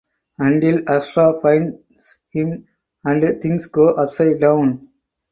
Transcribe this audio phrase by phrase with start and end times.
[0.39, 2.65] Until Ashraf finds him
[3.03, 4.89] and things go upside down.